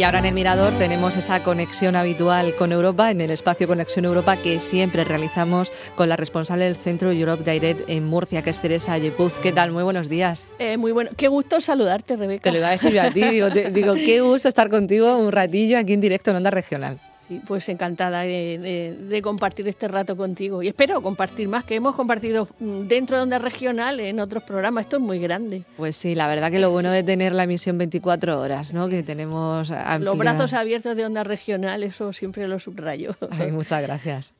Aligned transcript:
Y 0.00 0.02
ahora 0.02 0.20
en 0.20 0.24
el 0.24 0.32
Mirador 0.32 0.78
tenemos 0.78 1.18
esa 1.18 1.42
conexión 1.42 1.94
habitual 1.94 2.56
con 2.56 2.72
Europa, 2.72 3.10
en 3.10 3.20
el 3.20 3.30
espacio 3.30 3.68
Conexión 3.68 4.06
Europa 4.06 4.38
que 4.38 4.58
siempre 4.58 5.04
realizamos 5.04 5.70
con 5.94 6.08
la 6.08 6.16
responsable 6.16 6.64
del 6.64 6.74
Centro 6.74 7.12
Europe 7.12 7.44
Direct 7.44 7.82
en 7.86 8.06
Murcia, 8.06 8.40
que 8.40 8.48
es 8.48 8.62
Teresa 8.62 8.96
Yepuz. 8.96 9.34
¿Qué 9.42 9.52
tal? 9.52 9.72
Muy 9.72 9.82
buenos 9.82 10.08
días. 10.08 10.48
Eh, 10.58 10.78
muy 10.78 10.92
bueno. 10.92 11.10
Qué 11.18 11.28
gusto 11.28 11.60
saludarte, 11.60 12.16
Rebeca. 12.16 12.44
Te 12.44 12.50
lo 12.50 12.56
iba 12.60 12.68
a 12.68 12.70
decir 12.70 12.92
yo 12.92 13.02
a 13.02 13.10
ti. 13.10 13.20
Digo, 13.20 13.50
digo, 13.50 13.92
qué 13.92 14.22
gusto 14.22 14.48
estar 14.48 14.70
contigo 14.70 15.18
un 15.18 15.32
ratillo 15.32 15.76
aquí 15.76 15.92
en 15.92 16.00
directo 16.00 16.30
en 16.30 16.38
Onda 16.38 16.50
Regional 16.50 16.98
pues 17.46 17.68
encantada 17.68 18.22
de, 18.22 19.20
compartir 19.22 19.68
este 19.68 19.88
rato 19.88 20.16
contigo. 20.16 20.62
Y 20.62 20.68
espero 20.68 21.00
compartir 21.02 21.48
más, 21.48 21.64
que 21.64 21.76
hemos 21.76 21.94
compartido 21.94 22.48
mm, 22.58 22.78
dentro 22.80 23.16
de 23.16 23.22
Onda 23.22 23.38
Regional 23.38 24.00
en 24.00 24.20
otros 24.20 24.42
programas. 24.42 24.84
Esto 24.84 24.96
es 24.96 25.02
muy 25.02 25.18
grande. 25.18 25.64
Pues 25.76 25.96
sí, 25.96 26.14
la 26.14 26.26
verdad 26.26 26.50
que 26.50 26.58
lo 26.58 26.70
bueno 26.70 26.90
de 26.90 27.02
tener 27.02 27.32
la 27.34 27.44
emisión 27.44 27.78
24 27.78 28.40
horas, 28.40 28.72
¿no? 28.72 28.88
Que 28.88 29.02
tenemos... 29.02 29.72
Los 30.00 30.18
brazos 30.18 30.52
abiertos 30.52 30.96
de 30.96 31.04
Onda 31.04 31.24
Regional, 31.24 31.82
eso 31.82 32.12
siempre 32.12 32.48
lo 32.48 32.58
subrayo. 32.58 33.14
Ay, 33.30 33.52
muchas 33.52 33.82
gracias. 33.82 34.34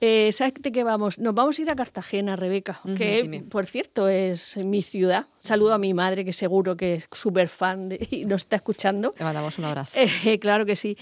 Eh, 0.00 0.30
¿Sabes 0.32 0.54
de 0.60 0.72
qué 0.72 0.84
vamos? 0.84 1.18
Nos 1.18 1.34
vamos 1.34 1.58
a 1.58 1.62
ir 1.62 1.70
a 1.70 1.76
Cartagena, 1.76 2.36
Rebeca, 2.36 2.80
que 2.98 3.44
por 3.48 3.64
cierto 3.64 4.08
es 4.08 4.58
mi 4.58 4.82
ciudad. 4.82 5.26
Saludo 5.40 5.72
a 5.72 5.78
mi 5.78 5.94
madre, 5.94 6.24
que 6.24 6.34
seguro 6.34 6.76
que 6.76 6.94
es 6.94 7.08
súper 7.12 7.48
fan 7.48 7.88
de, 7.88 8.06
y 8.10 8.26
nos 8.26 8.42
está 8.42 8.56
escuchando. 8.56 9.12
Le 9.18 9.24
mandamos 9.24 9.58
un 9.58 9.64
abrazo. 9.64 9.98
Eh, 10.26 10.38
claro 10.38 10.66
que 10.66 10.76
sí. 10.76 10.98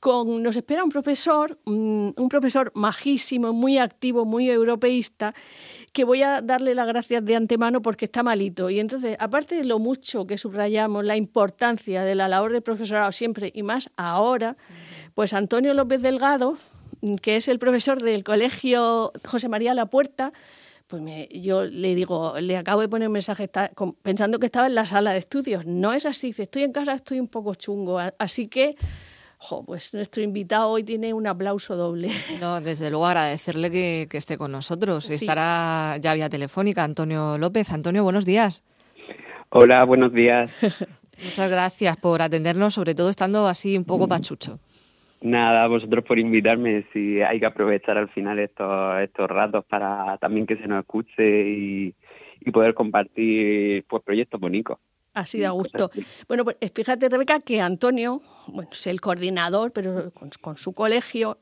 Con, 0.00 0.42
nos 0.42 0.56
espera 0.56 0.84
un 0.84 0.90
profesor, 0.90 1.58
mm, 1.64 2.10
un 2.16 2.28
profesor 2.28 2.70
majísimo, 2.74 3.52
muy 3.52 3.78
activo, 3.78 4.24
muy 4.24 4.48
europeísta, 4.48 5.34
que 5.92 6.04
voy 6.04 6.22
a 6.22 6.40
darle 6.40 6.74
las 6.74 6.86
gracias 6.86 7.24
de 7.24 7.36
antemano 7.36 7.82
porque 7.82 8.06
está 8.06 8.22
malito. 8.22 8.70
Y 8.70 8.78
entonces, 8.78 9.16
aparte 9.18 9.56
de 9.56 9.64
lo 9.64 9.78
mucho 9.78 10.26
que 10.26 10.38
subrayamos, 10.38 11.04
la 11.04 11.16
importancia 11.16 12.04
de 12.04 12.14
la 12.14 12.28
labor 12.28 12.52
del 12.52 12.62
profesorado 12.62 13.10
siempre 13.12 13.50
y 13.52 13.62
más 13.62 13.90
ahora, 13.96 14.56
pues 15.14 15.32
Antonio 15.32 15.74
López 15.74 16.00
Delgado, 16.00 16.56
que 17.22 17.36
es 17.36 17.48
el 17.48 17.58
profesor 17.58 18.02
del 18.02 18.24
colegio 18.24 19.12
José 19.24 19.48
María 19.48 19.74
La 19.74 19.86
Puerta, 19.86 20.32
pues 20.88 21.02
yo 21.30 21.64
le 21.64 21.94
digo, 21.94 22.34
le 22.40 22.56
acabo 22.56 22.80
de 22.80 22.88
poner 22.88 23.08
un 23.08 23.12
mensaje 23.12 23.50
pensando 24.02 24.38
que 24.38 24.46
estaba 24.46 24.66
en 24.66 24.74
la 24.74 24.86
sala 24.86 25.12
de 25.12 25.18
estudios. 25.18 25.66
No 25.66 25.92
es 25.92 26.06
así, 26.06 26.28
dice, 26.28 26.44
estoy 26.44 26.62
en 26.62 26.72
casa, 26.72 26.94
estoy 26.94 27.20
un 27.20 27.28
poco 27.28 27.54
chungo. 27.54 28.00
Así 28.18 28.48
que, 28.48 28.74
pues 29.66 29.92
nuestro 29.92 30.22
invitado 30.22 30.70
hoy 30.70 30.84
tiene 30.84 31.12
un 31.12 31.26
aplauso 31.26 31.76
doble. 31.76 32.10
No, 32.40 32.62
desde 32.62 32.88
luego 32.88 33.06
agradecerle 33.06 33.70
que, 33.70 34.08
esté 34.12 34.38
con 34.38 34.50
nosotros. 34.50 35.10
Estará 35.10 35.98
ya 36.00 36.14
vía 36.14 36.30
telefónica 36.30 36.84
Antonio 36.84 37.36
López. 37.36 37.70
Antonio, 37.70 38.02
buenos 38.02 38.24
días. 38.24 38.64
Hola, 39.50 39.84
buenos 39.84 40.14
días. 40.14 40.50
Muchas 41.22 41.50
gracias 41.50 41.96
por 41.98 42.22
atendernos, 42.22 42.72
sobre 42.72 42.94
todo 42.94 43.10
estando 43.10 43.46
así 43.46 43.76
un 43.76 43.84
poco 43.84 44.08
pachucho. 44.08 44.58
Nada, 45.20 45.66
vosotros 45.66 46.04
por 46.04 46.18
invitarme. 46.18 46.84
Si 46.92 47.20
hay 47.20 47.40
que 47.40 47.46
aprovechar 47.46 47.98
al 47.98 48.08
final 48.08 48.38
estos, 48.38 49.00
estos 49.00 49.28
ratos 49.28 49.64
para 49.64 50.16
también 50.18 50.46
que 50.46 50.56
se 50.56 50.68
nos 50.68 50.80
escuche 50.80 51.48
y, 51.48 51.94
poder 52.52 52.72
compartir 52.72 53.84
pues 53.88 54.02
proyectos 54.02 54.40
bonitos. 54.40 54.78
Así 55.12 55.38
da 55.38 55.50
gusto. 55.50 55.90
Bueno, 56.28 56.44
pues 56.44 56.56
fíjate, 56.72 57.10
Rebeca, 57.10 57.40
que 57.40 57.60
Antonio, 57.60 58.22
bueno, 58.46 58.70
es 58.72 58.86
el 58.86 59.02
coordinador, 59.02 59.70
pero 59.70 60.10
con, 60.12 60.56
su 60.56 60.72
colegio, 60.72 61.36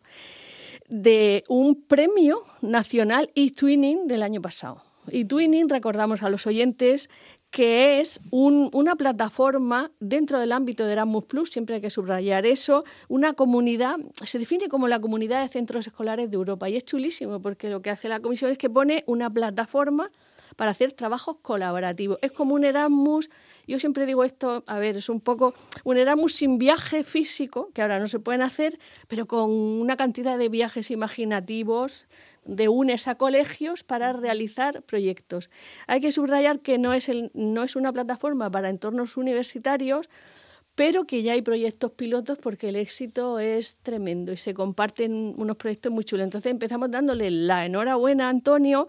de 0.88 1.44
un 1.48 1.80
premio 1.86 2.42
nacional 2.60 3.30
e-twinning 3.36 4.08
del 4.08 4.24
año 4.24 4.42
pasado. 4.42 4.82
E-twinning, 5.12 5.68
recordamos 5.68 6.24
a 6.24 6.28
los 6.28 6.48
oyentes, 6.48 7.08
que 7.56 8.00
es 8.00 8.20
una 8.30 8.96
plataforma 8.96 9.90
dentro 9.98 10.38
del 10.38 10.52
ámbito 10.52 10.84
de 10.84 10.92
Erasmus 10.92 11.24
Plus, 11.24 11.48
siempre 11.48 11.76
hay 11.76 11.80
que 11.80 11.88
subrayar 11.88 12.44
eso, 12.44 12.84
una 13.08 13.32
comunidad, 13.32 13.96
se 14.26 14.38
define 14.38 14.68
como 14.68 14.88
la 14.88 15.00
comunidad 15.00 15.40
de 15.40 15.48
centros 15.48 15.86
escolares 15.86 16.30
de 16.30 16.36
Europa 16.36 16.68
y 16.68 16.76
es 16.76 16.84
chulísimo 16.84 17.40
porque 17.40 17.70
lo 17.70 17.80
que 17.80 17.88
hace 17.88 18.10
la 18.10 18.20
comisión 18.20 18.50
es 18.50 18.58
que 18.58 18.68
pone 18.68 19.04
una 19.06 19.30
plataforma 19.30 20.10
para 20.56 20.70
hacer 20.70 20.92
trabajos 20.92 21.36
colaborativos. 21.40 22.18
Es 22.20 22.32
como 22.32 22.54
un 22.54 22.64
Erasmus, 22.64 23.30
yo 23.66 23.78
siempre 23.78 24.04
digo 24.04 24.22
esto, 24.22 24.62
a 24.66 24.78
ver, 24.78 24.96
es 24.96 25.08
un 25.08 25.20
poco 25.20 25.54
un 25.84 25.96
Erasmus 25.96 26.34
sin 26.34 26.58
viaje 26.58 27.04
físico, 27.04 27.70
que 27.72 27.80
ahora 27.80 27.98
no 27.98 28.06
se 28.06 28.18
pueden 28.18 28.42
hacer, 28.42 28.78
pero 29.08 29.26
con 29.26 29.50
una 29.50 29.96
cantidad 29.96 30.36
de 30.36 30.50
viajes 30.50 30.90
imaginativos, 30.90 32.06
de 32.46 32.68
UNES 32.68 33.08
a 33.08 33.16
colegios 33.16 33.82
para 33.82 34.12
realizar 34.12 34.82
proyectos. 34.82 35.50
Hay 35.86 36.00
que 36.00 36.12
subrayar 36.12 36.60
que 36.60 36.78
no 36.78 36.92
es, 36.92 37.08
el, 37.08 37.30
no 37.34 37.62
es 37.62 37.76
una 37.76 37.92
plataforma 37.92 38.50
para 38.50 38.70
entornos 38.70 39.16
universitarios, 39.16 40.08
pero 40.76 41.06
que 41.06 41.22
ya 41.22 41.32
hay 41.32 41.42
proyectos 41.42 41.92
pilotos 41.92 42.38
porque 42.38 42.68
el 42.68 42.76
éxito 42.76 43.38
es 43.38 43.76
tremendo 43.80 44.32
y 44.32 44.36
se 44.36 44.52
comparten 44.52 45.34
unos 45.36 45.56
proyectos 45.56 45.90
muy 45.90 46.04
chulos. 46.04 46.24
Entonces 46.24 46.52
empezamos 46.52 46.90
dándole 46.90 47.30
la 47.30 47.64
enhorabuena 47.64 48.26
a 48.26 48.28
Antonio 48.28 48.86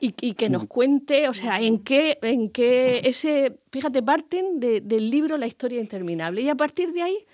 y, 0.00 0.12
que 0.12 0.48
nos 0.48 0.66
cuente, 0.66 1.28
o 1.28 1.34
sea, 1.34 1.60
en 1.60 1.80
qué, 1.80 2.18
en 2.22 2.50
qué 2.50 3.00
ese, 3.04 3.58
fíjate, 3.72 4.02
parten 4.02 4.60
del 4.60 5.10
libro 5.10 5.36
La 5.38 5.46
historia 5.46 5.80
interminable 5.80 6.42
y 6.42 6.48
a 6.48 6.54
partir 6.54 6.92
de 6.92 7.02
ahí 7.02 7.26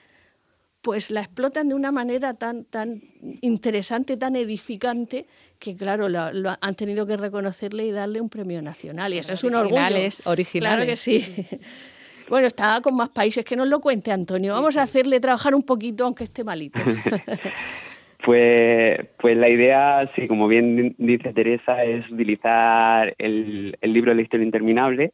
pues 0.84 1.10
la 1.10 1.22
explotan 1.22 1.70
de 1.70 1.74
una 1.74 1.90
manera 1.90 2.34
tan, 2.34 2.66
tan 2.66 3.00
interesante, 3.40 4.18
tan 4.18 4.36
edificante, 4.36 5.24
que 5.58 5.74
claro, 5.74 6.10
lo, 6.10 6.20
han 6.60 6.74
tenido 6.74 7.06
que 7.06 7.16
reconocerle 7.16 7.86
y 7.86 7.90
darle 7.90 8.20
un 8.20 8.28
premio 8.28 8.60
nacional. 8.60 9.14
Y 9.14 9.18
eso 9.18 9.32
es 9.32 9.42
un 9.44 9.54
orgullo. 9.54 9.80
Originales. 10.26 10.52
Claro 10.52 10.86
que 10.86 10.96
sí. 10.96 11.24
Bueno, 12.26 12.46
está 12.46 12.80
con 12.80 12.96
más 12.96 13.10
países, 13.10 13.44
que 13.44 13.54
nos 13.54 13.68
lo 13.68 13.80
cuente 13.80 14.10
Antonio. 14.10 14.54
Vamos 14.54 14.78
a 14.78 14.82
hacerle 14.82 15.20
trabajar 15.20 15.54
un 15.54 15.62
poquito, 15.62 16.06
aunque 16.06 16.24
esté 16.24 16.44
malito. 16.44 16.80
Pues, 18.24 19.06
pues 19.18 19.36
la 19.36 19.50
idea, 19.50 20.08
sí, 20.16 20.26
como 20.26 20.48
bien 20.48 20.94
dice 20.96 21.34
Teresa, 21.34 21.84
es 21.84 22.10
utilizar 22.10 23.14
el, 23.18 23.76
el 23.78 23.92
libro 23.92 24.12
de 24.12 24.14
la 24.16 24.22
historia 24.22 24.46
interminable 24.46 25.12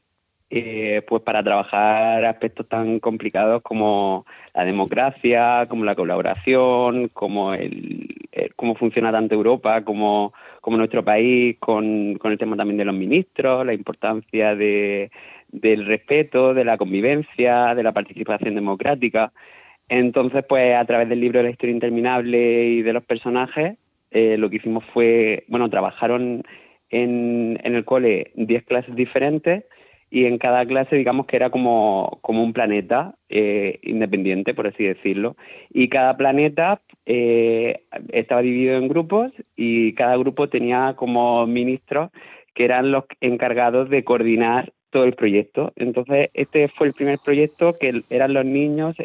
eh, 0.52 1.02
pues 1.06 1.22
para 1.22 1.44
trabajar 1.44 2.24
aspectos 2.24 2.68
tan 2.68 2.98
complicados 2.98 3.62
como 3.62 4.26
la 4.52 4.64
democracia, 4.64 5.66
como 5.68 5.84
la 5.84 5.94
colaboración, 5.94 7.08
como 7.08 7.54
el, 7.54 8.28
cómo 8.56 8.74
funciona 8.74 9.12
tanto 9.12 9.36
Europa 9.36 9.84
como, 9.84 10.32
como 10.60 10.76
nuestro 10.76 11.04
país, 11.04 11.56
con, 11.60 12.16
con 12.16 12.32
el 12.32 12.38
tema 12.38 12.56
también 12.56 12.78
de 12.78 12.84
los 12.84 12.94
ministros, 12.96 13.64
la 13.64 13.74
importancia 13.74 14.56
de, 14.56 15.12
del 15.52 15.86
respeto, 15.86 16.52
de 16.52 16.64
la 16.64 16.76
convivencia, 16.76 17.74
de 17.76 17.82
la 17.84 17.92
participación 17.92 18.56
democrática. 18.56 19.32
Entonces, 19.88 20.44
pues 20.48 20.74
a 20.74 20.84
través 20.84 21.08
del 21.08 21.20
libro 21.20 21.38
de 21.38 21.44
la 21.44 21.50
historia 21.50 21.74
interminable 21.74 22.64
y 22.64 22.82
de 22.82 22.92
los 22.92 23.04
personajes, 23.04 23.76
eh, 24.10 24.36
lo 24.36 24.50
que 24.50 24.56
hicimos 24.56 24.84
fue, 24.92 25.44
bueno, 25.46 25.70
trabajaron 25.70 26.42
en, 26.90 27.56
en 27.62 27.74
el 27.76 27.84
cole 27.84 28.32
10 28.34 28.64
clases 28.64 28.96
diferentes 28.96 29.64
y 30.10 30.26
en 30.26 30.38
cada 30.38 30.66
clase 30.66 30.96
digamos 30.96 31.26
que 31.26 31.36
era 31.36 31.50
como, 31.50 32.18
como 32.20 32.42
un 32.42 32.52
planeta 32.52 33.14
eh, 33.28 33.78
independiente, 33.82 34.54
por 34.54 34.66
así 34.66 34.84
decirlo, 34.84 35.36
y 35.70 35.88
cada 35.88 36.16
planeta 36.16 36.80
eh, 37.06 37.84
estaba 38.12 38.42
dividido 38.42 38.76
en 38.76 38.88
grupos 38.88 39.32
y 39.56 39.94
cada 39.94 40.16
grupo 40.16 40.48
tenía 40.48 40.94
como 40.96 41.46
ministros 41.46 42.10
que 42.54 42.64
eran 42.64 42.90
los 42.90 43.04
encargados 43.20 43.88
de 43.88 44.02
coordinar 44.02 44.72
todo 44.90 45.04
el 45.04 45.14
proyecto. 45.14 45.72
Entonces, 45.76 46.30
este 46.34 46.66
fue 46.68 46.88
el 46.88 46.94
primer 46.94 47.20
proyecto 47.24 47.74
que 47.78 48.02
eran 48.10 48.34
los 48.34 48.44
niños 48.44 48.96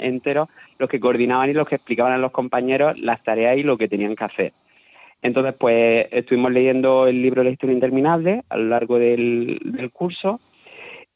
enteros 0.00 0.48
los 0.78 0.88
que 0.88 0.98
coordinaban 0.98 1.50
y 1.50 1.52
los 1.52 1.68
que 1.68 1.76
explicaban 1.76 2.12
a 2.12 2.18
los 2.18 2.32
compañeros 2.32 2.98
las 2.98 3.22
tareas 3.22 3.56
y 3.58 3.62
lo 3.62 3.78
que 3.78 3.88
tenían 3.88 4.16
que 4.16 4.24
hacer. 4.24 4.52
Entonces, 5.22 5.54
pues 5.58 6.06
estuvimos 6.10 6.52
leyendo 6.52 7.06
el 7.06 7.20
libro 7.20 7.44
La 7.44 7.50
historia 7.50 7.74
interminable 7.74 8.42
a 8.48 8.56
lo 8.56 8.64
largo 8.68 8.98
del, 8.98 9.90
curso 9.92 10.40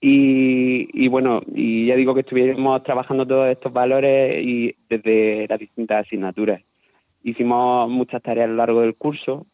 y, 0.00 1.08
bueno, 1.08 1.40
y 1.54 1.86
ya 1.86 1.96
digo 1.96 2.12
que 2.12 2.20
estuvimos 2.20 2.82
trabajando 2.82 3.26
todos 3.26 3.48
estos 3.48 3.72
valores 3.72 4.44
y 4.44 4.74
desde 4.90 5.46
las 5.48 5.58
distintas 5.58 6.06
asignaturas. 6.06 6.60
Hicimos 7.22 7.88
muchas 7.88 8.22
tareas 8.22 8.46
a 8.46 8.50
lo 8.50 8.56
largo 8.56 8.82
del 8.82 8.96
curso, 8.96 9.46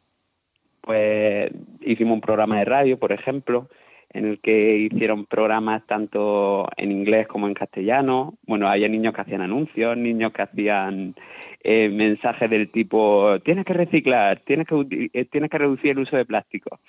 pues 0.81 1.53
hicimos 1.83 2.15
un 2.15 2.21
programa 2.21 2.59
de 2.59 2.65
radio, 2.65 2.99
por 2.99 3.13
ejemplo, 3.13 3.69
en 4.13 4.27
el 4.27 4.41
que 4.41 4.77
hicieron 4.77 5.27
programas 5.27 5.87
tanto 5.87 6.69
en 6.77 6.91
inglés 6.91 7.29
como 7.29 7.47
en 7.47 7.55
castellano. 7.55 8.35
Bueno, 8.47 8.69
había 8.69 8.89
niños 8.89 9.15
que 9.15 9.21
hacían 9.21 9.41
anuncios, 9.41 9.97
niños 9.97 10.33
que 10.33 10.43
hacían 10.43 11.15
eh, 11.63 11.89
mensajes 11.89 12.51
del 12.51 12.71
tipo 12.71 13.39
tienes 13.45 13.65
que 13.65 13.73
reciclar, 13.73 14.41
tienes 14.45 14.67
que 14.67 15.11
eh, 15.13 15.25
tienes 15.27 15.51
que 15.51 15.59
reducir 15.59 15.93
el 15.93 16.01
uso 16.01 16.17
de 16.17 16.25
plástico. 16.25 16.81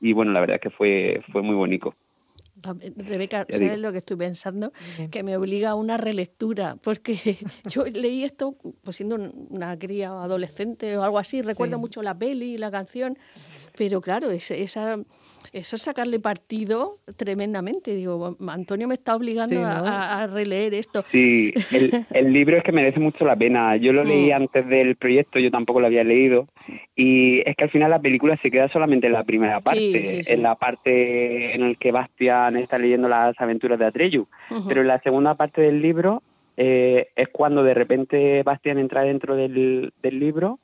Y 0.00 0.12
bueno, 0.12 0.32
la 0.32 0.40
verdad 0.40 0.56
es 0.56 0.62
que 0.62 0.70
fue 0.70 1.22
fue 1.32 1.42
muy 1.42 1.56
bonito. 1.56 1.94
Rebeca, 2.60 3.46
¿sabes 3.48 3.78
lo 3.78 3.92
que 3.92 3.98
estoy 3.98 4.16
pensando? 4.16 4.72
Que 5.12 5.22
me 5.22 5.36
obliga 5.36 5.70
a 5.70 5.74
una 5.76 5.96
relectura, 5.96 6.76
porque 6.82 7.14
yo 7.70 7.84
leí 7.84 8.24
esto 8.24 8.56
pues 8.82 8.96
siendo 8.96 9.16
una 9.16 9.78
cría 9.78 10.08
adolescente 10.08 10.96
o 10.96 11.02
algo 11.04 11.18
así, 11.18 11.40
recuerdo 11.40 11.78
mucho 11.78 12.02
la 12.02 12.18
peli 12.18 12.54
y 12.54 12.58
la 12.58 12.70
canción, 12.70 13.16
pero 13.76 14.00
claro, 14.00 14.30
esa 14.30 14.98
Eso 15.52 15.76
es 15.76 15.82
sacarle 15.82 16.20
partido 16.20 16.98
tremendamente. 17.16 17.94
Digo, 17.94 18.36
Antonio 18.48 18.88
me 18.88 18.94
está 18.94 19.16
obligando 19.16 19.64
a, 19.64 20.26
releer 20.26 20.74
esto. 20.74 21.04
Sí, 21.10 21.52
el, 22.10 22.32
libro 22.32 22.56
es 22.56 22.62
que 22.62 22.72
merece 22.72 23.00
mucho 23.00 23.24
la 23.24 23.36
pena. 23.36 23.76
Yo 23.76 23.92
lo 23.92 24.04
leí 24.04 24.30
mm. 24.30 24.34
antes 24.34 24.66
del 24.68 24.96
proyecto, 24.96 25.38
yo 25.38 25.50
tampoco 25.50 25.80
lo 25.80 25.86
había 25.86 26.04
leído. 26.04 26.48
Y 26.94 27.40
es 27.48 27.56
que 27.56 27.64
al 27.64 27.70
final 27.70 27.90
la 27.90 28.00
película 28.00 28.36
se 28.42 28.50
queda 28.50 28.68
solamente 28.68 29.06
en 29.06 29.12
la 29.12 29.24
primera 29.24 29.60
parte, 29.60 30.32
en 30.32 30.42
la 30.42 30.54
parte 30.56 31.54
en 31.54 31.68
la 31.68 31.74
que 31.74 31.92
Bastian 31.92 32.56
está 32.56 32.78
leyendo 32.78 33.08
las 33.08 33.38
aventuras 33.40 33.78
de 33.78 33.86
Atreyu. 33.86 34.26
Pero 34.66 34.82
en 34.82 34.88
la 34.88 35.00
segunda 35.00 35.34
parte 35.34 35.60
del 35.62 35.80
libro 35.80 36.22
eh, 36.56 37.08
es 37.14 37.28
cuando 37.28 37.62
de 37.62 37.74
repente 37.74 38.42
Bastian 38.42 38.78
entra 38.78 39.02
dentro 39.02 39.36
del, 39.36 39.92
del 40.02 40.18
libro 40.18 40.58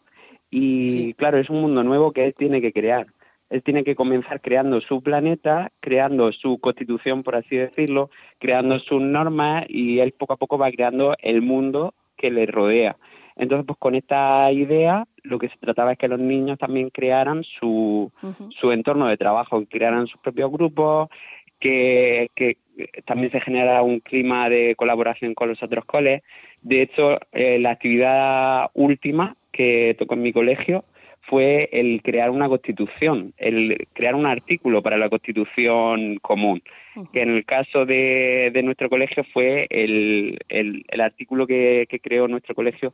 y 0.56 1.14
claro, 1.14 1.38
es 1.38 1.50
un 1.50 1.60
mundo 1.60 1.82
nuevo 1.82 2.12
que 2.12 2.26
él 2.26 2.34
tiene 2.34 2.60
que 2.60 2.72
crear 2.72 3.06
él 3.50 3.62
tiene 3.62 3.84
que 3.84 3.94
comenzar 3.94 4.40
creando 4.40 4.80
su 4.80 5.02
planeta, 5.02 5.70
creando 5.80 6.32
su 6.32 6.58
constitución, 6.58 7.22
por 7.22 7.36
así 7.36 7.56
decirlo, 7.56 8.10
creando 8.38 8.78
sus 8.80 9.00
normas 9.00 9.64
y 9.68 10.00
él 10.00 10.12
poco 10.12 10.34
a 10.34 10.36
poco 10.36 10.58
va 10.58 10.72
creando 10.72 11.14
el 11.20 11.42
mundo 11.42 11.94
que 12.16 12.30
le 12.30 12.46
rodea. 12.46 12.96
Entonces, 13.36 13.66
pues 13.66 13.78
con 13.78 13.94
esta 13.94 14.50
idea, 14.52 15.04
lo 15.22 15.38
que 15.38 15.48
se 15.48 15.56
trataba 15.58 15.92
es 15.92 15.98
que 15.98 16.08
los 16.08 16.20
niños 16.20 16.58
también 16.58 16.90
crearan 16.90 17.42
su, 17.42 18.12
su 18.60 18.70
entorno 18.70 19.08
de 19.08 19.16
trabajo, 19.16 19.62
crearan 19.68 20.06
sus 20.06 20.20
propios 20.20 20.52
grupos, 20.52 21.08
que, 21.58 22.30
que 22.34 22.58
también 23.06 23.32
se 23.32 23.40
genera 23.40 23.82
un 23.82 24.00
clima 24.00 24.48
de 24.48 24.74
colaboración 24.76 25.34
con 25.34 25.48
los 25.48 25.62
otros 25.62 25.84
coles. 25.84 26.22
De 26.62 26.82
hecho, 26.82 27.18
eh, 27.32 27.58
la 27.58 27.70
actividad 27.70 28.70
última 28.74 29.36
que 29.52 29.96
tocó 29.98 30.14
en 30.14 30.22
mi 30.22 30.32
colegio 30.32 30.84
fue 31.26 31.68
el 31.72 32.02
crear 32.02 32.30
una 32.30 32.48
constitución, 32.48 33.32
el 33.38 33.88
crear 33.92 34.14
un 34.14 34.26
artículo 34.26 34.82
para 34.82 34.98
la 34.98 35.08
constitución 35.08 36.18
común, 36.20 36.62
que 37.12 37.22
en 37.22 37.30
el 37.30 37.44
caso 37.44 37.86
de, 37.86 38.50
de 38.52 38.62
nuestro 38.62 38.88
colegio 38.88 39.24
fue 39.32 39.66
el, 39.70 40.38
el, 40.48 41.00
artículo 41.00 41.46
que, 41.46 41.86
que, 41.88 42.00
creó 42.00 42.28
nuestro 42.28 42.54
colegio 42.54 42.92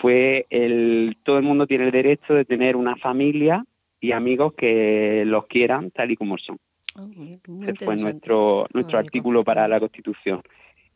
fue 0.00 0.46
el 0.50 1.16
todo 1.22 1.38
el 1.38 1.44
mundo 1.44 1.66
tiene 1.66 1.84
el 1.84 1.92
derecho 1.92 2.34
de 2.34 2.44
tener 2.44 2.76
una 2.76 2.96
familia 2.96 3.64
y 4.00 4.12
amigos 4.12 4.54
que 4.54 5.24
los 5.26 5.46
quieran 5.46 5.90
tal 5.90 6.10
y 6.10 6.16
como 6.16 6.38
son. 6.38 6.58
Ah, 6.96 7.06
Ese 7.62 7.84
fue 7.84 7.96
nuestro, 7.96 8.66
nuestro 8.72 8.98
artículo 8.98 9.44
para 9.44 9.68
la 9.68 9.80
constitución. 9.80 10.42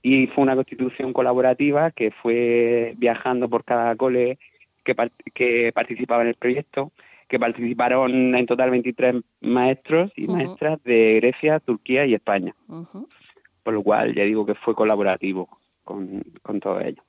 Y 0.02 0.26
fue 0.28 0.42
una 0.42 0.56
constitución 0.56 1.12
colaborativa 1.12 1.92
que 1.92 2.10
fue 2.10 2.94
viajando 2.96 3.48
por 3.48 3.64
cada 3.64 3.94
cole 3.94 4.38
que, 4.84 4.94
que 5.34 5.72
participaban 5.74 6.26
en 6.26 6.30
el 6.30 6.34
proyecto, 6.36 6.92
que 7.28 7.38
participaron 7.38 8.34
en 8.34 8.46
total 8.46 8.70
23 8.70 9.16
maestros 9.40 10.12
y 10.16 10.26
maestras 10.26 10.82
de 10.84 11.14
Grecia, 11.20 11.60
Turquía 11.60 12.04
y 12.04 12.14
España. 12.14 12.54
Por 13.62 13.74
lo 13.74 13.82
cual 13.82 14.14
ya 14.14 14.24
digo 14.24 14.44
que 14.44 14.54
fue 14.54 14.74
colaborativo 14.74 15.48
con, 15.84 16.22
con 16.42 16.60
todo 16.60 16.80
ello. 16.80 17.02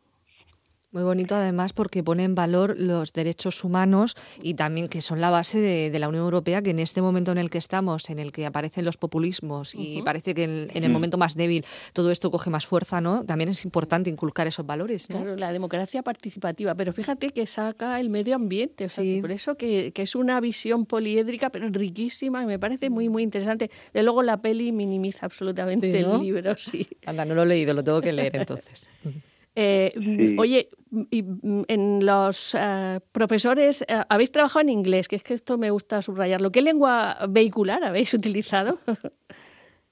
Muy 0.94 1.02
bonito 1.02 1.34
además 1.34 1.74
porque 1.74 2.04
pone 2.04 2.24
en 2.24 2.36
valor 2.36 2.76
los 2.78 3.14
derechos 3.14 3.64
humanos 3.64 4.16
y 4.44 4.54
también 4.54 4.88
que 4.88 5.02
son 5.02 5.20
la 5.20 5.32
base 5.32 5.60
de, 5.60 6.00
la 6.00 6.08
Unión 6.08 6.24
Europea, 6.24 6.62
que 6.62 6.70
en 6.70 6.78
este 6.78 7.02
momento 7.02 7.32
en 7.32 7.40
el 7.40 7.50
que 7.50 7.58
estamos, 7.58 8.12
en 8.12 8.20
el 8.20 8.32
que 8.32 8.46
aparecen 8.46 8.86
los 8.86 8.98
populismos 8.98 9.74
y 9.74 10.04
parece 10.04 10.36
que 10.36 10.44
en, 10.44 10.70
el 10.72 10.90
mm. 10.90 10.94
momento 10.94 11.18
más 11.18 11.34
débil 11.34 11.66
todo 11.94 12.12
esto 12.12 12.30
coge 12.30 12.52
más 12.52 12.68
fuerza, 12.68 13.02
¿no? 13.02 13.26
También 13.26 13.50
es 13.50 13.66
importante 13.66 14.12
inculcar 14.12 14.46
esos 14.46 14.68
valores. 14.68 15.08
Claro, 15.08 15.36
la 15.36 15.52
democracia 15.52 16.04
participativa, 16.04 16.76
pero 16.76 16.94
fíjate 16.94 17.32
que 17.32 17.48
saca 17.48 18.00
el 18.00 18.12
medio 18.12 18.36
ambiente, 18.36 18.86
por 19.20 19.32
eso 19.32 19.56
que, 19.58 19.92
es 19.96 20.16
una 20.16 20.40
visión 20.42 20.86
poliédrica, 20.86 21.50
pero 21.50 21.70
riquísima 21.70 22.44
y 22.44 22.46
me 22.46 22.60
parece 22.60 22.92
muy, 22.92 23.10
muy 23.10 23.24
interesante. 23.24 23.72
De 23.94 24.04
luego 24.04 24.22
la 24.22 24.42
peli 24.42 24.72
minimiza 24.72 25.26
absolutamente 25.26 25.98
el 25.98 26.20
libro, 26.20 26.56
sí. 26.56 26.88
Anda, 27.08 27.26
no 27.26 27.34
lo 27.34 27.42
he 27.42 27.48
leído, 27.48 27.74
lo 27.74 27.84
tengo 27.84 28.00
que 28.00 28.14
leer 28.14 28.36
entonces. 28.36 28.88
Eh, 29.56 30.36
oye, 30.38 30.68
y 31.12 31.24
en 31.68 32.06
los 32.06 32.56
eh, 32.60 33.00
profesores, 33.12 33.84
eh, 33.84 34.02
habéis 34.10 34.32
trabajado 34.32 34.62
en 34.62 34.70
inglés, 34.70 35.08
que 35.08 35.16
es 35.16 35.24
que 35.24 35.34
esto 35.34 35.58
me 35.58 35.70
gusta 35.70 36.02
subrayarlo. 36.02 36.52
¿Qué 36.52 36.62
lengua 36.62 37.18
vehicular 37.30 37.84
habéis 37.84 38.14
utilizado? 38.14 38.78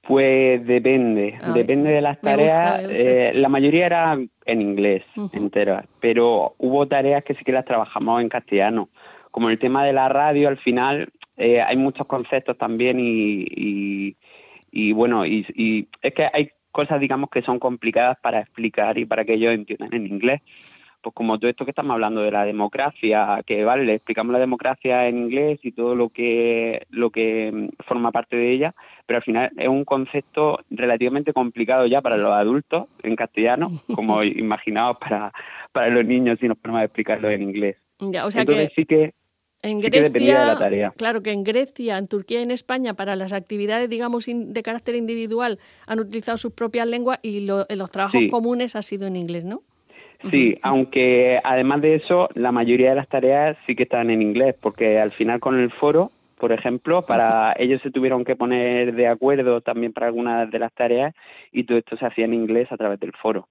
Pues 0.04 0.66
depende, 0.66 1.38
depende 1.54 1.90
de 1.90 2.00
las 2.00 2.20
tareas. 2.20 2.82
la 3.36 3.48
mayoría 3.48 3.86
era 3.86 4.18
en 4.46 4.60
inglés, 4.60 5.04
entera, 5.32 5.86
pero 6.00 6.56
hubo 6.58 6.88
tareas 6.88 7.22
que 7.22 7.34
sí 7.34 7.44
que 7.44 7.52
las 7.52 7.64
trabajamos 7.64 8.20
en 8.20 8.28
castellano. 8.28 8.88
Como 9.30 9.48
el 9.48 9.60
tema 9.60 9.84
de 9.84 9.92
la 9.92 10.08
radio, 10.08 10.48
al 10.48 10.58
final 10.58 11.08
hay 11.36 11.76
muchos 11.76 12.08
conceptos 12.08 12.58
también 12.58 12.98
y, 12.98 14.16
y, 14.72 14.92
bueno, 14.92 15.24
y, 15.24 15.46
y 15.54 15.86
es 16.02 16.14
que 16.14 16.28
hay 16.32 16.50
cosas, 16.72 17.00
digamos, 17.00 17.30
que 17.30 17.42
son 17.42 17.58
complicadas 17.58 18.18
para 18.20 18.40
explicar 18.40 18.98
y 18.98 19.04
para 19.04 19.24
que 19.24 19.34
ellos 19.34 19.54
entiendan 19.54 19.94
en 19.94 20.06
inglés. 20.06 20.42
Pues 21.02 21.14
como 21.14 21.38
todo 21.38 21.50
esto 21.50 21.64
que 21.64 21.72
estamos 21.72 21.94
hablando 21.94 22.22
de 22.22 22.30
la 22.30 22.44
democracia, 22.44 23.42
que 23.44 23.64
vale, 23.64 23.84
le 23.84 23.94
explicamos 23.94 24.32
la 24.32 24.38
democracia 24.38 25.08
en 25.08 25.18
inglés 25.18 25.58
y 25.64 25.72
todo 25.72 25.96
lo 25.96 26.10
que, 26.10 26.86
lo 26.90 27.10
que 27.10 27.70
forma 27.88 28.12
parte 28.12 28.36
de 28.36 28.52
ella, 28.52 28.74
pero 29.04 29.16
al 29.16 29.24
final 29.24 29.50
es 29.56 29.68
un 29.68 29.84
concepto 29.84 30.60
relativamente 30.70 31.32
complicado 31.32 31.86
ya 31.86 32.00
para 32.02 32.16
los 32.16 32.32
adultos 32.32 32.86
en 33.02 33.16
castellano, 33.16 33.68
como 33.96 34.22
imaginaos 34.22 34.98
para, 34.98 35.32
para 35.72 35.88
los 35.88 36.04
niños 36.04 36.38
si 36.40 36.46
nos 36.46 36.58
ponemos 36.58 36.82
a 36.82 36.84
explicarlo 36.84 37.30
en 37.30 37.42
inglés. 37.42 37.76
Ya, 37.98 38.24
o 38.24 38.30
sea 38.30 38.42
Entonces 38.42 38.70
sí 38.76 38.86
que 38.86 39.12
en 39.62 39.80
Grecia, 39.80 40.58
claro 40.96 41.22
que 41.22 41.30
en 41.32 41.44
Grecia, 41.44 41.96
en 41.98 42.08
Turquía 42.08 42.40
y 42.40 42.42
en 42.42 42.50
España, 42.50 42.94
para 42.94 43.16
las 43.16 43.32
actividades, 43.32 43.88
digamos, 43.88 44.26
de 44.26 44.62
carácter 44.62 44.96
individual, 44.96 45.58
han 45.86 46.00
utilizado 46.00 46.36
sus 46.36 46.52
propias 46.52 46.88
lenguas 46.88 47.20
y 47.22 47.48
en 47.48 47.78
los 47.78 47.90
trabajos 47.90 48.22
comunes 48.30 48.74
ha 48.76 48.82
sido 48.82 49.06
en 49.06 49.16
inglés, 49.16 49.44
¿no? 49.44 49.62
Sí, 50.30 50.56
aunque 50.62 51.40
además 51.42 51.80
de 51.80 51.96
eso, 51.96 52.28
la 52.34 52.52
mayoría 52.52 52.90
de 52.90 52.96
las 52.96 53.08
tareas 53.08 53.56
sí 53.66 53.74
que 53.74 53.84
están 53.84 54.10
en 54.10 54.22
inglés, 54.22 54.54
porque 54.60 55.00
al 55.00 55.12
final 55.12 55.40
con 55.40 55.58
el 55.58 55.70
foro, 55.72 56.12
por 56.38 56.52
ejemplo, 56.52 57.02
para 57.02 57.54
ellos 57.58 57.80
se 57.82 57.90
tuvieron 57.90 58.24
que 58.24 58.36
poner 58.36 58.94
de 58.94 59.06
acuerdo 59.06 59.60
también 59.60 59.92
para 59.92 60.06
algunas 60.06 60.50
de 60.50 60.58
las 60.58 60.72
tareas 60.72 61.14
y 61.52 61.64
todo 61.64 61.78
esto 61.78 61.96
se 61.96 62.06
hacía 62.06 62.24
en 62.24 62.34
inglés 62.34 62.70
a 62.70 62.76
través 62.76 62.98
del 63.00 63.12
foro. 63.12 63.48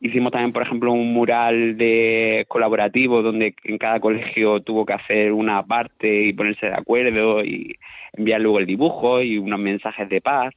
Hicimos 0.00 0.30
también, 0.30 0.52
por 0.52 0.62
ejemplo, 0.62 0.92
un 0.92 1.12
mural 1.12 1.78
de 1.78 2.44
colaborativo 2.48 3.22
donde 3.22 3.54
en 3.64 3.78
cada 3.78 3.98
colegio 3.98 4.60
tuvo 4.60 4.84
que 4.84 4.92
hacer 4.92 5.32
una 5.32 5.62
parte 5.64 6.24
y 6.24 6.32
ponerse 6.34 6.66
de 6.66 6.74
acuerdo 6.74 7.42
y 7.42 7.76
enviar 8.12 8.40
luego 8.40 8.58
el 8.58 8.66
dibujo 8.66 9.22
y 9.22 9.38
unos 9.38 9.58
mensajes 9.58 10.08
de 10.08 10.20
paz. 10.20 10.54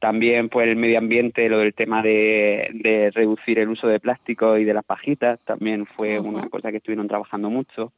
También, 0.00 0.48
pues, 0.48 0.68
el 0.68 0.76
medio 0.76 0.98
ambiente, 0.98 1.48
lo 1.48 1.58
del 1.58 1.74
tema 1.74 2.02
de, 2.02 3.10
reducir 3.14 3.58
el 3.58 3.70
uso 3.70 3.86
de 3.86 4.00
plástico 4.00 4.58
y 4.58 4.64
de 4.64 4.74
las 4.74 4.84
pajitas, 4.84 5.40
también 5.44 5.86
fue 5.86 6.18
una 6.20 6.48
cosa 6.48 6.70
que 6.70 6.78
estuvieron 6.78 7.08
trabajando 7.08 7.48
mucho. 7.48 7.92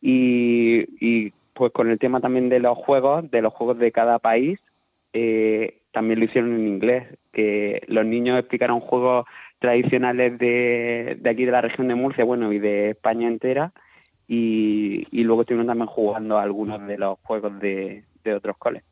y, 0.00 0.84
y, 1.00 1.32
pues, 1.54 1.72
con 1.72 1.90
el 1.90 1.98
tema 1.98 2.20
también 2.20 2.48
de 2.48 2.60
los 2.60 2.78
juegos, 2.78 3.30
de 3.30 3.42
los 3.42 3.52
juegos 3.52 3.78
de 3.78 3.92
cada 3.92 4.20
país, 4.20 4.58
eh, 5.12 5.77
también 5.92 6.20
lo 6.20 6.26
hicieron 6.26 6.54
en 6.54 6.66
inglés, 6.68 7.06
que 7.32 7.82
los 7.88 8.04
niños 8.04 8.38
explicaron 8.38 8.80
juegos 8.80 9.26
tradicionales 9.58 10.38
de, 10.38 11.18
de 11.20 11.30
aquí 11.30 11.44
de 11.44 11.52
la 11.52 11.60
región 11.60 11.88
de 11.88 11.94
Murcia, 11.94 12.24
bueno, 12.24 12.52
y 12.52 12.58
de 12.58 12.90
España 12.90 13.28
entera, 13.28 13.72
y, 14.26 15.06
y 15.10 15.24
luego 15.24 15.42
estuvieron 15.42 15.66
también 15.66 15.88
jugando 15.88 16.38
algunos 16.38 16.86
de 16.86 16.98
los 16.98 17.18
juegos 17.22 17.58
de, 17.60 18.04
de 18.24 18.34
otros 18.34 18.56
coles. 18.58 18.82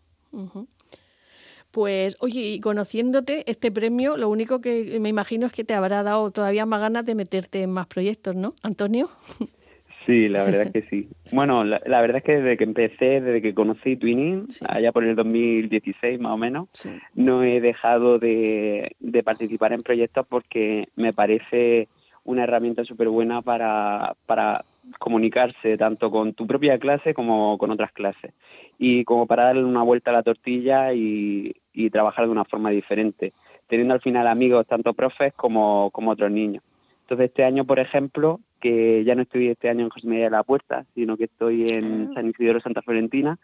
Pues, 1.70 2.16
oye, 2.20 2.40
y 2.40 2.60
conociéndote, 2.60 3.48
este 3.50 3.70
premio, 3.70 4.16
lo 4.16 4.30
único 4.30 4.60
que 4.60 4.98
me 4.98 5.10
imagino 5.10 5.46
es 5.46 5.52
que 5.52 5.64
te 5.64 5.74
habrá 5.74 6.02
dado 6.02 6.30
todavía 6.30 6.64
más 6.64 6.80
ganas 6.80 7.04
de 7.04 7.14
meterte 7.14 7.62
en 7.62 7.70
más 7.70 7.86
proyectos, 7.86 8.34
¿no, 8.34 8.54
Antonio? 8.62 9.10
Sí, 10.06 10.28
la 10.28 10.44
verdad 10.44 10.62
es 10.62 10.72
que 10.72 10.82
sí. 10.82 11.08
Bueno, 11.32 11.64
la, 11.64 12.00
verdad 12.00 12.18
es 12.18 12.22
que 12.22 12.36
desde 12.36 12.56
que 12.56 12.64
empecé, 12.64 13.20
desde 13.20 13.42
que 13.42 13.54
conocí 13.54 13.96
Twinning, 13.96 14.46
allá 14.68 14.92
por 14.92 15.04
el 15.04 15.16
2016 15.16 16.20
más 16.20 16.32
o 16.32 16.36
menos, 16.36 16.68
no 17.14 17.42
he 17.42 17.60
dejado 17.60 18.18
de, 18.18 18.94
de 19.00 19.22
participar 19.24 19.72
en 19.72 19.82
proyectos 19.82 20.24
porque 20.28 20.88
me 20.94 21.12
parece 21.12 21.88
una 22.22 22.44
herramienta 22.44 22.84
súper 22.84 23.08
buena 23.08 23.42
para, 23.42 24.14
para 24.26 24.64
comunicarse 24.98 25.76
tanto 25.76 26.10
con 26.10 26.34
tu 26.34 26.46
propia 26.46 26.78
clase 26.78 27.14
como 27.14 27.58
con 27.58 27.70
otras 27.70 27.92
clases 27.92 28.32
y 28.78 29.04
como 29.04 29.26
para 29.26 29.44
darle 29.44 29.64
una 29.64 29.82
vuelta 29.82 30.10
a 30.10 30.14
la 30.14 30.22
tortilla 30.22 30.92
y, 30.92 31.54
y 31.72 31.90
trabajar 31.90 32.26
de 32.26 32.32
una 32.32 32.44
forma 32.44 32.70
diferente, 32.70 33.32
teniendo 33.68 33.94
al 33.94 34.00
final 34.00 34.26
amigos 34.26 34.66
tanto 34.66 34.94
profes 34.94 35.32
como, 35.34 35.90
como 35.90 36.12
otros 36.12 36.30
niños. 36.30 36.62
Entonces 37.02 37.28
este 37.28 37.44
año, 37.44 37.64
por 37.64 37.78
ejemplo, 37.78 38.40
que 38.66 39.04
ya 39.04 39.14
no 39.14 39.22
estoy 39.22 39.48
este 39.48 39.68
año 39.68 39.84
en 39.84 39.90
José 39.90 40.08
María 40.08 40.24
de 40.24 40.30
la 40.30 40.42
Puerta, 40.42 40.84
sino 40.92 41.16
que 41.16 41.24
estoy 41.24 41.68
en 41.70 42.08
ah. 42.10 42.14
San 42.14 42.28
Isidro 42.28 42.60
Santa 42.60 42.82
Florentina 42.82 43.38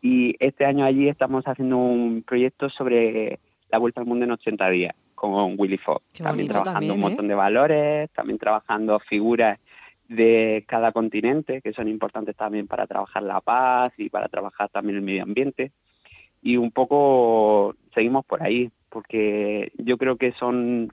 y 0.00 0.36
este 0.38 0.64
año 0.64 0.84
allí 0.84 1.08
estamos 1.08 1.44
haciendo 1.46 1.78
un 1.78 2.22
proyecto 2.22 2.70
sobre 2.70 3.40
la 3.70 3.78
vuelta 3.78 4.00
al 4.00 4.06
mundo 4.06 4.24
en 4.24 4.30
80 4.30 4.70
días 4.70 4.94
con 5.16 5.56
Willy 5.58 5.78
Fox, 5.78 6.04
también 6.16 6.48
trabajando 6.48 6.94
un 6.94 7.00
montón 7.00 7.24
¿eh? 7.26 7.28
de 7.30 7.34
valores, 7.34 8.10
también 8.12 8.38
trabajando 8.38 9.00
figuras 9.00 9.58
de 10.08 10.64
cada 10.68 10.92
continente 10.92 11.60
que 11.60 11.72
son 11.72 11.88
importantes 11.88 12.36
también 12.36 12.68
para 12.68 12.86
trabajar 12.86 13.24
la 13.24 13.40
paz 13.40 13.90
y 13.98 14.10
para 14.10 14.28
trabajar 14.28 14.68
también 14.68 14.98
el 14.98 15.02
medio 15.02 15.24
ambiente. 15.24 15.72
y 16.40 16.56
un 16.56 16.70
poco 16.70 17.74
seguimos 17.94 18.24
por 18.24 18.44
ahí, 18.44 18.70
porque 18.90 19.72
yo 19.76 19.98
creo 19.98 20.16
que 20.16 20.30
son 20.34 20.92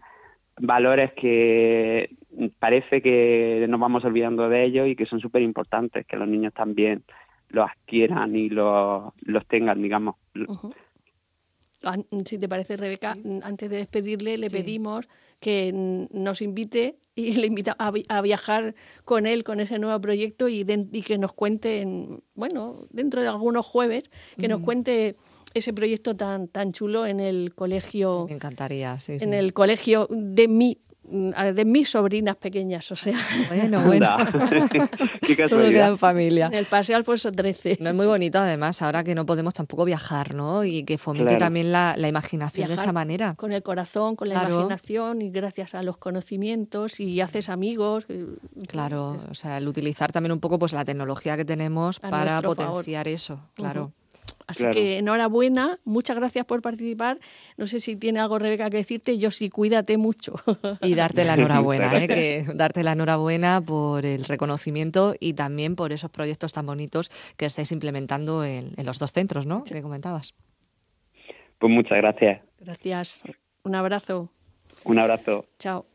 valores 0.59 1.13
que 1.13 2.09
parece 2.59 3.01
que 3.01 3.65
nos 3.69 3.79
vamos 3.79 4.03
olvidando 4.05 4.49
de 4.49 4.65
ellos 4.65 4.87
y 4.87 4.95
que 4.95 5.05
son 5.05 5.19
súper 5.19 5.41
importantes, 5.41 6.05
que 6.05 6.17
los 6.17 6.27
niños 6.27 6.53
también 6.53 7.03
los 7.49 7.69
adquieran 7.69 8.35
y 8.35 8.49
los, 8.49 9.13
los 9.21 9.45
tengan, 9.47 9.81
digamos. 9.81 10.15
Si 12.25 12.37
te 12.39 12.49
parece, 12.49 12.77
Rebeca, 12.77 13.15
antes 13.43 13.69
de 13.69 13.77
despedirle, 13.77 14.37
le 14.37 14.49
pedimos 14.49 15.07
que 15.39 15.71
nos 15.73 16.41
invite 16.41 16.97
y 17.13 17.35
le 17.35 17.47
invita 17.47 17.75
a, 17.77 18.21
viajar 18.21 18.73
con 19.03 19.25
él, 19.25 19.43
con 19.43 19.59
ese 19.59 19.77
nuevo 19.77 19.99
proyecto 20.01 20.49
y, 20.49 20.65
y 20.67 21.01
que 21.03 21.17
nos 21.17 21.33
cuente, 21.33 21.85
bueno, 22.33 22.87
dentro 22.89 23.21
de 23.21 23.27
algunos 23.27 23.65
jueves, 23.65 24.09
que 24.37 24.47
nos 24.47 24.61
cuente 24.61 25.15
ese 25.53 25.73
proyecto 25.73 26.15
tan, 26.15 26.47
tan 26.47 26.71
chulo 26.71 27.05
en 27.05 27.19
el 27.19 27.53
colegio. 27.55 28.25
me 28.27 28.35
encantaría, 28.35 28.99
sí. 28.99 29.17
En 29.21 29.33
el 29.33 29.53
colegio 29.53 30.07
de 30.09 30.47
mi 30.47 30.79
de 31.07 31.65
mis 31.65 31.89
sobrinas 31.89 32.35
pequeñas, 32.35 32.91
o 32.91 32.95
sea. 32.95 33.15
Bueno, 33.49 33.83
bueno. 33.83 34.17
Qué 35.21 35.47
Todo 35.47 35.61
queda 35.69 35.87
en 35.87 35.97
familia. 35.97 36.47
En 36.47 36.55
el 36.55 36.65
Paseo 36.65 36.97
Alfonso 36.97 37.31
XIII. 37.31 37.77
No 37.79 37.89
es 37.89 37.95
muy 37.95 38.05
bonito, 38.05 38.39
además, 38.39 38.81
ahora 38.81 39.03
que 39.03 39.13
no 39.15 39.25
podemos 39.25 39.53
tampoco 39.53 39.85
viajar, 39.85 40.33
¿no? 40.33 40.63
Y 40.63 40.83
que 40.83 40.97
fomente 40.97 41.37
también 41.37 41.71
la, 41.71 41.95
imaginación 42.07 42.67
de 42.67 42.73
esa 42.75 42.91
manera. 42.91 43.35
Con 43.35 43.51
el 43.51 43.63
corazón, 43.63 44.15
con 44.15 44.29
la 44.29 44.43
imaginación 44.43 45.21
y 45.21 45.29
gracias 45.29 45.75
a 45.75 45.83
los 45.83 45.97
conocimientos 45.97 46.99
y 46.99 47.21
haces 47.21 47.49
amigos. 47.49 48.05
Eh, 48.09 48.25
claro, 48.67 49.17
o 49.29 49.33
sea, 49.33 49.57
el 49.57 49.67
utilizar 49.67 50.11
también 50.11 50.31
un 50.31 50.39
poco 50.39 50.59
pues 50.59 50.73
la 50.73 50.85
tecnología 50.85 51.37
que 51.37 51.45
tenemos 51.45 51.99
para 51.99 52.41
potenciar 52.41 53.07
eso, 53.07 53.39
claro. 53.53 53.91
Así 54.47 54.65
que 54.71 54.99
enhorabuena, 54.99 55.79
muchas 55.85 56.15
gracias 56.15 56.45
por 56.45 56.61
participar. 56.61 57.17
No 57.57 57.67
sé 57.67 57.79
si 57.79 57.95
tiene 57.95 58.19
algo 58.19 58.37
Rebeca 58.37 58.69
que 58.69 58.77
decirte, 58.77 59.17
yo 59.17 59.31
sí, 59.31 59.49
cuídate 59.49 59.97
mucho. 59.97 60.35
Y 60.81 60.93
darte 60.93 61.25
la 61.25 61.33
enhorabuena, 61.33 62.03
¿eh? 62.03 62.07
que 62.07 62.45
darte 62.53 62.83
la 62.83 62.91
enhorabuena 62.91 63.61
por 63.61 64.05
el 64.05 64.23
reconocimiento 64.25 65.15
y 65.19 65.33
también 65.33 65.75
por 65.75 65.91
esos 65.91 66.11
proyectos 66.11 66.53
tan 66.53 66.65
bonitos 66.65 67.09
que 67.37 67.45
estáis 67.45 67.71
implementando 67.71 68.43
en, 68.43 68.73
los 68.83 68.99
dos 68.99 69.11
centros, 69.11 69.45
¿no? 69.45 69.63
Que 69.63 69.81
comentabas. 69.81 70.35
Pues 71.57 71.71
muchas 71.71 71.97
gracias. 71.97 72.41
Gracias. 72.59 73.23
Un 73.63 73.75
abrazo. 73.75 74.29
Un 74.83 74.99
abrazo. 74.99 75.45
Chao. 75.57 75.85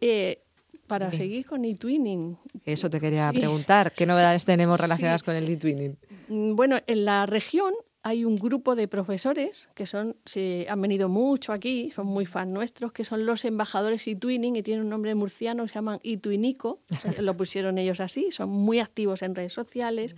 Eh, 0.00 0.38
para 0.86 1.12
seguir 1.12 1.46
con 1.46 1.64
eTwinning. 1.64 2.38
Eso 2.64 2.90
te 2.90 3.00
quería 3.00 3.32
preguntar. 3.32 3.92
¿Qué 3.92 4.06
novedades 4.06 4.44
tenemos 4.44 4.80
relacionadas 4.80 5.22
con 5.22 5.34
el 5.34 5.48
eTwinning? 5.48 5.96
Mm, 6.28 6.54
bueno, 6.54 6.78
en 6.86 7.04
la 7.04 7.26
región 7.26 7.74
hay 8.04 8.24
un 8.24 8.36
grupo 8.36 8.74
de 8.74 8.88
profesores 8.88 9.68
que 9.74 9.86
son, 9.86 10.16
se 10.24 10.66
han 10.68 10.80
venido 10.80 11.08
mucho 11.08 11.52
aquí, 11.52 11.90
son 11.90 12.06
muy 12.06 12.26
fans 12.26 12.50
nuestros, 12.50 12.92
que 12.92 13.04
son 13.04 13.26
los 13.26 13.44
embajadores 13.44 14.06
eTwinning 14.06 14.56
y 14.56 14.62
tienen 14.62 14.84
un 14.84 14.90
nombre 14.90 15.14
murciano 15.14 15.68
se 15.68 15.74
llaman 15.74 16.00
eTwinico, 16.02 16.80
lo 17.20 17.36
pusieron 17.36 17.78
ellos 17.78 18.00
así, 18.00 18.32
son 18.32 18.50
muy 18.50 18.80
activos 18.80 19.22
en 19.22 19.34
redes 19.34 19.52
sociales, 19.52 20.16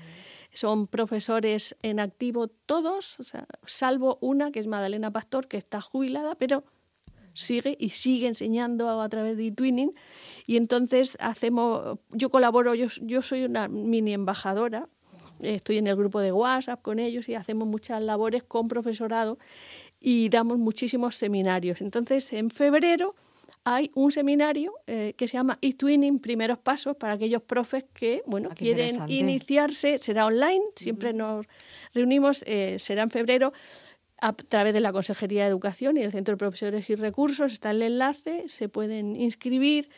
son 0.55 0.87
profesores 0.87 1.77
en 1.83 2.01
activo 2.01 2.49
todos, 2.49 3.19
salvo 3.67 4.19
una 4.21 4.51
que 4.51 4.61
es 4.61 4.67
Madalena 4.67 5.11
Pastor, 5.11 5.47
que 5.47 5.59
está 5.59 5.81
jubilada, 5.81 6.37
pero 6.37 6.65
sigue 7.35 7.77
y 7.79 7.91
sigue 7.91 8.29
enseñando 8.29 9.01
a 9.01 9.09
través 9.09 9.37
de 9.37 9.49
eTwinning 9.49 9.93
y 10.47 10.57
entonces 10.57 11.17
hacemos, 11.21 11.99
yo 12.11 12.31
colaboro, 12.31 12.75
yo, 12.75 12.89
yo 13.03 13.23
soy 13.23 13.45
una 13.45 13.69
mini 13.69 14.15
embajadora 14.15 14.89
estoy 15.41 15.79
en 15.79 15.87
el 15.87 15.97
grupo 15.97 16.21
de 16.21 16.33
WhatsApp 16.33 16.81
con 16.83 16.99
ellos 16.99 17.29
y 17.29 17.35
hacemos 17.35 17.69
muchas 17.69 18.01
labores 18.03 18.43
con 18.43 18.69
profesorado 18.69 19.39
y 20.01 20.29
damos 20.29 20.59
muchísimos 20.59 21.17
seminarios. 21.17 21.81
Entonces, 21.81 22.33
en 22.33 22.51
febrero 22.51 23.15
hay 23.65 23.91
un 23.95 24.13
seminario 24.13 24.75
eh, 24.87 25.15
que 25.17 25.27
se 25.27 25.39
llama 25.39 25.59
eTwinning 25.63 26.19
Primeros 26.19 26.59
Pasos 26.59 26.97
para 26.97 27.15
aquellos 27.15 27.43
profes 27.43 27.85
que 27.95 28.23
bueno 28.27 28.51
ah, 28.53 28.55
quieren 28.55 29.09
iniciarse. 29.09 29.99
Será 29.99 30.27
online, 30.27 30.63
siempre 30.77 31.13
nos 31.15 31.47
reunimos, 31.95 32.45
eh, 32.47 32.77
será 32.79 33.03
en 33.03 33.11
febrero 33.11 33.53
a 34.21 34.33
través 34.33 34.75
de 34.75 34.81
la 34.81 34.93
Consejería 34.93 35.45
de 35.45 35.51
Educación 35.51 35.97
y 35.97 36.01
del 36.01 36.13
Centro 36.13 36.35
de 36.35 36.39
Profesores 36.39 36.89
y 36.91 36.95
Recursos. 36.95 37.53
Está 37.53 37.71
el 37.71 37.83
enlace, 37.83 38.49
se 38.49 38.69
pueden 38.69 39.17
inscribir. 39.17 39.89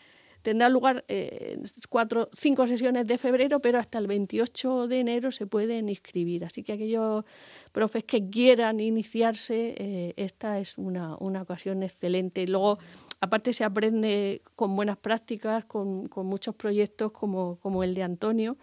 Tendrá 0.43 0.69
lugar 0.69 1.05
eh, 1.09 1.59
cuatro, 1.89 2.31
cinco 2.33 2.69
sesiones 2.69 3.09
de 3.09 3.19
febrero, 3.19 3.59
pero 3.59 3.81
hasta 3.81 3.99
el 3.99 4.07
28 4.07 4.87
de 4.87 5.01
enero 5.01 5.33
se 5.33 5.47
pueden 5.49 5.89
inscribir. 5.89 6.45
Así 6.45 6.63
que 6.63 6.75
aquellos 6.75 7.25
profes 7.73 8.05
que 8.05 8.31
quieran 8.31 8.79
iniciarse, 8.79 9.75
eh, 9.77 10.15
esta 10.17 10.61
es 10.61 10.79
una, 10.79 11.17
una, 11.19 11.43
ocasión 11.43 11.83
excelente. 11.83 12.47
Luego, 12.47 12.79
aparte, 13.21 13.53
se 13.53 13.65
aprende 13.65 14.43
con 14.55 14.77
buenas 14.77 14.99
prácticas, 14.99 15.65
con, 15.65 16.07
con 16.07 16.27
muchos 16.27 16.55
proyectos 16.55 17.11
como, 17.11 17.59
como 17.59 17.83
el 17.83 17.95
de 17.95 18.05
Antonio. 18.05 18.57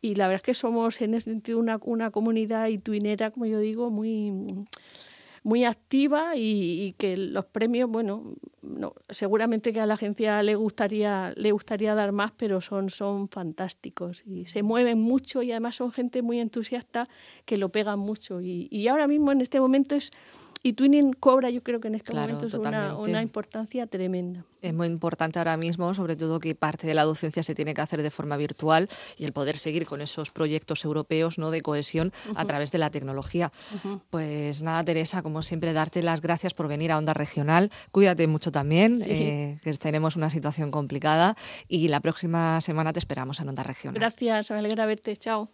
Y 0.00 0.14
la 0.14 0.28
verdad 0.28 0.36
es 0.36 0.42
que 0.42 0.54
somos 0.54 1.00
en 1.00 1.14
ese 1.14 1.30
sentido 1.30 1.58
una, 1.58 1.78
una 1.84 2.10
comunidad 2.10 2.68
ituinera, 2.68 3.30
como 3.30 3.46
yo 3.46 3.58
digo, 3.58 3.90
muy 3.90 4.32
muy 5.48 5.64
activa 5.64 6.32
y, 6.36 6.94
que 6.98 7.16
los 7.16 7.46
premios, 7.46 7.88
bueno, 7.88 8.34
no, 8.62 8.94
seguramente 9.08 9.72
que 9.72 9.80
a 9.80 9.86
la 9.86 9.94
agencia 9.94 10.42
le 10.42 10.54
gustaría, 10.56 11.32
le 11.36 11.52
gustaría 11.52 11.94
dar 11.94 12.12
más, 12.12 12.32
pero 12.32 12.60
son, 12.60 12.90
son 12.90 13.28
fantásticos 13.28 14.22
y 14.26 14.44
se 14.44 14.62
mueven 14.62 14.98
mucho 14.98 15.42
y 15.42 15.50
además 15.52 15.76
son 15.76 15.90
gente 15.90 16.20
muy 16.20 16.38
entusiasta 16.38 17.08
que 17.44 17.56
lo 17.56 17.70
pegan 17.70 17.98
mucho. 17.98 18.40
Y, 18.40 18.68
y 18.70 18.88
ahora 18.88 19.06
mismo 19.06 19.32
en 19.32 19.40
este 19.40 19.58
momento 19.58 19.94
es 19.94 20.10
y 20.62 20.72
Twinning 20.72 21.12
cobra, 21.12 21.50
yo 21.50 21.62
creo 21.62 21.80
que 21.80 21.88
en 21.88 21.94
este 21.94 22.14
momento 22.14 22.46
es 22.46 22.54
una, 22.54 22.96
una, 22.96 23.22
importancia 23.22 23.86
tremenda. 23.86 24.44
Es 24.60 24.74
muy 24.74 24.88
importante 24.88 25.38
ahora 25.38 25.56
mismo, 25.56 25.94
sobre 25.94 26.16
todo 26.16 26.40
que 26.40 26.54
parte 26.54 26.86
de 26.86 26.94
la 26.94 27.04
docencia 27.04 27.42
se 27.42 27.54
tiene 27.54 27.74
que 27.74 27.80
hacer 27.80 28.02
de 28.02 28.10
forma 28.10 28.36
virtual 28.36 28.88
y 29.16 29.24
el 29.24 29.32
poder 29.32 29.56
seguir 29.56 29.86
con 29.86 30.00
esos 30.00 30.30
proyectos 30.30 30.84
europeos 30.84 31.38
¿no? 31.38 31.50
de 31.50 31.62
cohesión 31.62 32.12
a 32.34 32.44
través 32.44 32.72
de 32.72 32.78
la 32.78 32.90
tecnología. 32.90 33.52
Pues 34.10 34.62
nada, 34.62 34.82
Teresa, 34.84 35.22
como 35.22 35.42
siempre, 35.42 35.72
darte 35.72 36.02
las 36.02 36.20
gracias 36.20 36.54
por 36.54 36.68
venir 36.68 36.92
a 36.92 36.98
Onda 36.98 37.14
Regional. 37.14 37.70
Cuídate 37.92 38.26
mucho 38.26 38.50
también, 38.50 39.02
eh, 39.06 39.58
que 39.62 39.72
tenemos 39.74 40.16
una 40.16 40.30
situación 40.30 40.70
complicada 40.70 41.36
y 41.68 41.88
la 41.88 42.00
próxima 42.00 42.60
semana 42.60 42.92
te 42.92 42.98
esperamos 42.98 43.40
en 43.40 43.48
Onda 43.48 43.62
Regional. 43.62 43.94
Gracias, 43.94 44.50
me 44.50 44.58
alegra 44.58 44.86
verte. 44.86 45.16
Chao. 45.16 45.50